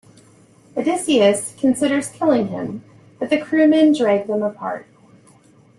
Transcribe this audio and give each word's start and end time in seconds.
Odysseus 0.75 1.53
considers 1.59 2.09
killing 2.09 2.47
him 2.47 2.83
but 3.19 3.29
the 3.29 3.39
crewmen 3.39 3.93
drag 3.93 4.25
them 4.25 4.41
apart. 4.41 4.87